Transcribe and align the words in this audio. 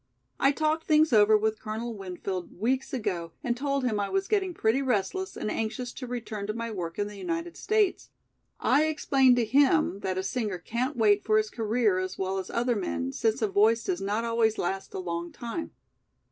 I 0.39 0.51
talked 0.51 0.87
things 0.87 1.13
over 1.13 1.37
with 1.37 1.59
Colonel 1.59 1.93
Winfield 1.95 2.57
weeks 2.59 2.91
ago 2.91 3.33
and 3.43 3.55
told 3.55 3.83
him 3.83 3.99
I 3.99 4.09
was 4.09 4.27
getting 4.27 4.51
pretty 4.51 4.81
restless 4.81 5.37
and 5.37 5.51
anxious 5.51 5.93
to 5.93 6.07
return 6.07 6.47
to 6.47 6.55
my 6.55 6.71
work 6.71 6.97
in 6.97 7.05
the 7.05 7.19
United 7.19 7.55
States. 7.55 8.09
I 8.59 8.85
explained 8.85 9.35
to 9.35 9.45
him 9.45 9.99
that 9.99 10.17
a 10.17 10.23
singer 10.23 10.57
can't 10.57 10.97
wait 10.97 11.23
for 11.23 11.37
his 11.37 11.51
career 11.51 11.99
as 11.99 12.17
well 12.17 12.39
as 12.39 12.49
other 12.49 12.75
men, 12.75 13.11
since 13.11 13.43
a 13.43 13.47
voice 13.47 13.83
does 13.83 14.01
not 14.01 14.25
always 14.25 14.57
last 14.57 14.95
a 14.95 14.99
long 14.99 15.31
time. 15.31 15.69